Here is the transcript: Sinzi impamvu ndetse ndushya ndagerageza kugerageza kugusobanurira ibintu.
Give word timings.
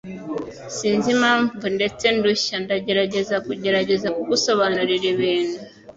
Sinzi 0.75 1.07
impamvu 1.17 1.63
ndetse 1.77 2.05
ndushya 2.17 2.55
ndagerageza 2.65 3.35
kugerageza 3.45 4.07
kugusobanurira 4.15 5.05
ibintu. 5.13 5.59